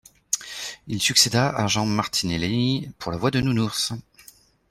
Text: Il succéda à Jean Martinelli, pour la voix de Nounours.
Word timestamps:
Il 0.87 0.99
succéda 0.99 1.49
à 1.49 1.67
Jean 1.67 1.85
Martinelli, 1.85 2.89
pour 2.97 3.11
la 3.11 3.19
voix 3.19 3.29
de 3.29 3.39
Nounours. 3.39 3.93